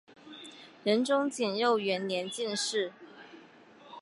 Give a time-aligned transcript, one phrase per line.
[0.83, 2.91] 仁宗景佑元年进士。